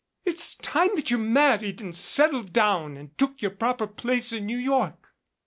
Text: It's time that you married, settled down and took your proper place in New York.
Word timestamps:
It's 0.25 0.55
time 0.55 0.95
that 0.95 1.11
you 1.11 1.19
married, 1.19 1.95
settled 1.95 2.51
down 2.51 2.97
and 2.97 3.15
took 3.19 3.39
your 3.39 3.51
proper 3.51 3.85
place 3.85 4.33
in 4.33 4.47
New 4.47 4.57
York. 4.57 5.13